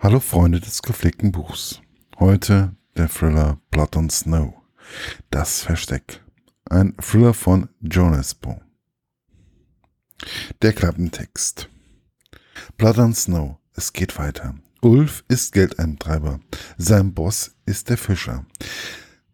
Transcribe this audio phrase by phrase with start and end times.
[0.00, 1.80] Hallo Freunde des gepflegten Buchs.
[2.20, 4.54] Heute der Thriller Blood on Snow.
[5.28, 6.22] Das Versteck.
[6.70, 8.60] Ein Thriller von Jonas Poe.
[10.62, 11.68] Der Klappentext.
[12.76, 13.56] Blood on Snow.
[13.74, 14.54] Es geht weiter.
[14.82, 16.38] Ulf ist Geldeintreiber.
[16.76, 18.46] Sein Boss ist der Fischer.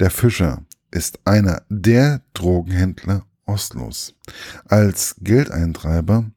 [0.00, 4.16] Der Fischer ist einer der Drogenhändler Oslos.
[4.64, 6.32] Als Geldeintreiber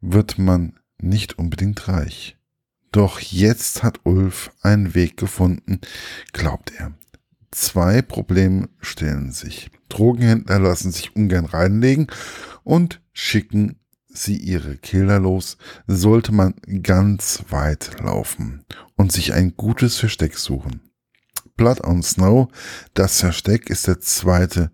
[0.00, 2.38] wird man nicht unbedingt reich.
[2.92, 5.80] Doch jetzt hat Ulf einen Weg gefunden,
[6.32, 6.92] glaubt er.
[7.52, 9.70] Zwei Probleme stellen sich.
[9.88, 12.08] Drogenhändler lassen sich ungern reinlegen
[12.62, 13.76] und schicken
[14.08, 15.56] sie ihre Killer los,
[15.86, 18.64] sollte man ganz weit laufen
[18.96, 20.80] und sich ein gutes Versteck suchen.
[21.56, 22.48] Blood on Snow,
[22.94, 24.70] das Versteck ist der zweite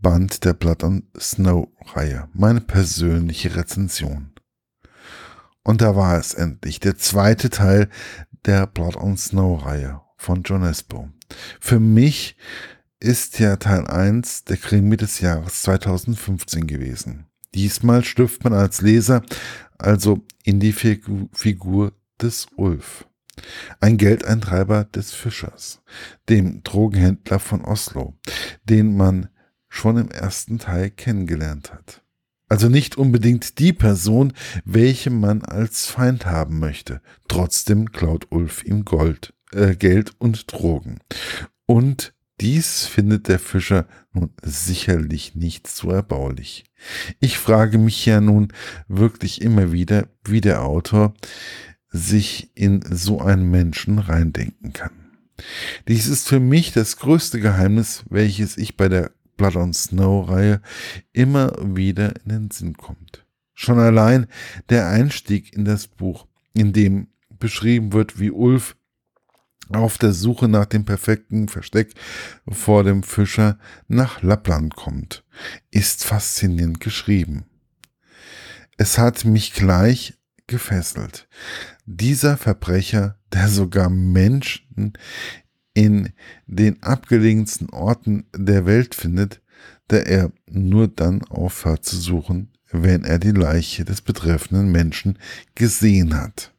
[0.00, 4.32] Band der Blood on Snow Reihe, meine persönliche Rezension.
[5.62, 7.88] Und da war es endlich, der zweite Teil
[8.46, 11.10] der Blood on Snow Reihe von John Espo.
[11.60, 12.36] Für mich
[12.98, 17.26] ist ja Teil 1 der Krimi des Jahres 2015 gewesen.
[17.54, 19.22] Diesmal schlüpft man als Leser
[19.78, 23.06] also in die Figur des Ulf.
[23.80, 25.80] Ein Geldeintreiber des Fischers,
[26.28, 28.18] dem Drogenhändler von Oslo,
[28.64, 29.28] den man
[29.68, 32.02] schon im ersten Teil kennengelernt hat.
[32.50, 34.32] Also nicht unbedingt die Person,
[34.64, 37.00] welche man als Feind haben möchte.
[37.28, 40.98] Trotzdem klaut Ulf ihm Gold, äh, Geld und Drogen.
[41.66, 46.64] Und dies findet der Fischer nun sicherlich nicht so erbaulich.
[47.20, 48.48] Ich frage mich ja nun
[48.88, 51.14] wirklich immer wieder, wie der Autor
[51.88, 54.90] sich in so einen Menschen reindenken kann.
[55.86, 60.60] Dies ist für mich das größte Geheimnis, welches ich bei der Blood on Snow Reihe
[61.14, 63.24] immer wieder in den Sinn kommt.
[63.54, 64.26] Schon allein
[64.68, 67.08] der Einstieg in das Buch, in dem
[67.38, 68.76] beschrieben wird, wie Ulf
[69.70, 71.94] auf der Suche nach dem perfekten Versteck
[72.50, 73.58] vor dem Fischer
[73.88, 75.24] nach Lappland kommt,
[75.70, 77.46] ist faszinierend geschrieben.
[78.76, 80.18] Es hat mich gleich
[80.48, 81.28] gefesselt.
[81.86, 84.92] Dieser Verbrecher, der sogar Menschen
[85.80, 86.12] in
[86.46, 89.40] den abgelegensten Orten der Welt findet,
[89.88, 95.18] der er nur dann aufhört zu suchen, wenn er die Leiche des betreffenden Menschen
[95.54, 96.52] gesehen hat,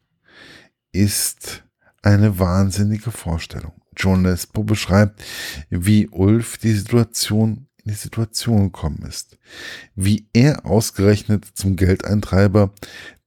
[0.92, 1.64] ist
[2.02, 3.74] eine wahnsinnige Vorstellung.
[3.96, 5.22] John Lesbo beschreibt,
[5.70, 9.38] wie Ulf die Situation in die Situation gekommen ist,
[9.94, 12.74] wie er ausgerechnet zum Geldeintreiber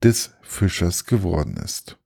[0.02, 1.98] des Fischers geworden ist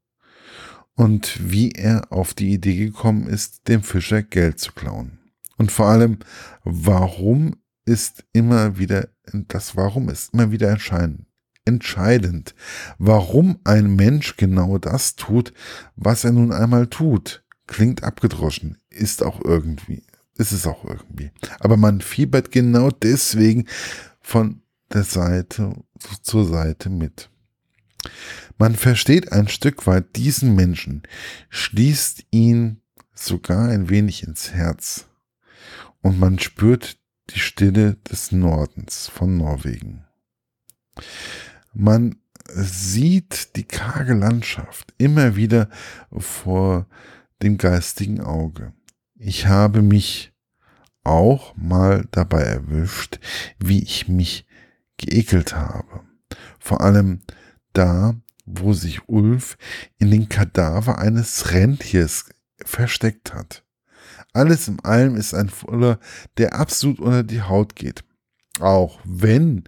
[0.99, 5.21] und wie er auf die Idee gekommen ist, dem Fischer Geld zu klauen.
[5.57, 6.19] Und vor allem,
[6.65, 7.55] warum
[7.85, 11.27] ist immer wieder, das Warum ist immer wieder entscheidend.
[11.65, 12.57] Entscheidend,
[12.99, 15.53] warum ein Mensch genau das tut,
[15.95, 17.45] was er nun einmal tut.
[17.69, 20.03] Klingt abgedroschen, ist auch irgendwie,
[20.37, 21.31] ist es auch irgendwie.
[21.61, 23.67] Aber man fiebert genau deswegen
[24.21, 25.77] von der Seite
[26.23, 27.31] zur Seite mit.
[28.59, 31.03] Man versteht ein Stück weit diesen Menschen,
[31.49, 32.81] schließt ihn
[33.15, 35.07] sogar ein wenig ins Herz
[36.03, 36.99] und man spürt
[37.31, 40.05] die Stille des Nordens von Norwegen.
[41.75, 42.17] Man
[42.49, 45.69] sieht die karge Landschaft immer wieder
[46.11, 46.87] vor
[47.43, 48.73] dem geistigen Auge.
[49.15, 50.33] Ich habe mich
[51.05, 53.21] auch mal dabei erwischt,
[53.59, 54.47] wie ich mich
[54.97, 56.03] geekelt habe.
[56.59, 57.21] Vor allem
[57.79, 59.57] da, wo sich Ulf
[59.99, 62.27] in den Kadaver eines Rentiers
[62.65, 63.63] versteckt hat.
[64.33, 65.99] Alles in allem ist ein Fuller,
[66.39, 68.05] der absolut unter die Haut geht.
[68.61, 69.65] Auch wenn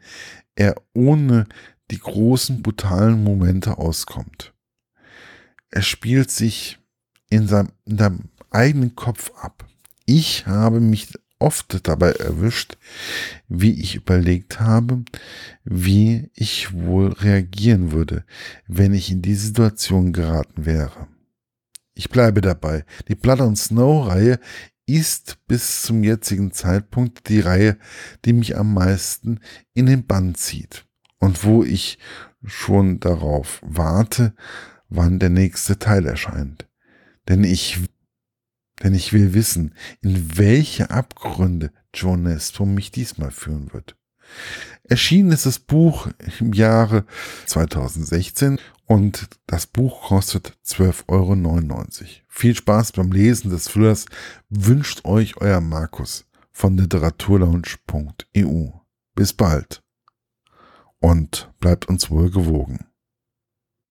[0.56, 1.47] er ohne
[1.91, 4.53] die großen brutalen Momente auskommt.
[5.70, 6.78] Er spielt sich
[7.31, 9.66] in seinem, in seinem eigenen Kopf ab.
[10.04, 12.78] Ich habe mich oft dabei erwischt,
[13.48, 15.02] wie ich überlegt habe,
[15.64, 18.24] wie ich wohl reagieren würde,
[18.68, 21.08] wenn ich in die Situation geraten wäre.
[21.94, 22.84] Ich bleibe dabei.
[23.08, 24.38] Die Blood and Snow Reihe
[24.87, 27.76] ist bis zum jetzigen Zeitpunkt die Reihe,
[28.25, 29.40] die mich am meisten
[29.75, 30.84] in den Bann zieht
[31.19, 31.98] und wo ich
[32.44, 34.34] schon darauf warte,
[34.88, 36.66] wann der nächste Teil erscheint.
[37.28, 37.78] Denn ich
[38.82, 43.97] denn ich will wissen, in welche Abgründe John Nestor mich diesmal führen wird.
[44.85, 47.05] Erschienen ist das Buch im Jahre
[47.47, 51.85] 2016 und das Buch kostet 12,99 Euro.
[52.29, 54.06] Viel Spaß beim Lesen des Thrillers
[54.49, 58.69] wünscht euch euer Markus von literaturlaunch.eu.
[59.15, 59.82] Bis bald
[61.00, 62.89] und bleibt uns wohl gewogen.